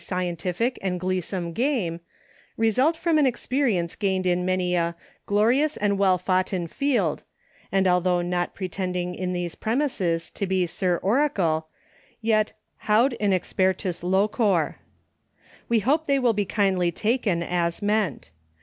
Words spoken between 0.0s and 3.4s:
scientific and gleesome game, result from an